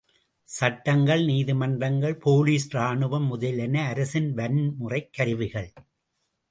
சட்டங்கள், 0.43 1.25
நீதிமன்றங்கள், 1.25 2.15
போலீஸ், 2.15 2.75
ராணுவம் 2.75 3.25
முதலியன 3.25 3.87
அரசின் 3.87 4.33
வன்முறைக் 4.33 5.13
கருவிகள். 5.13 5.73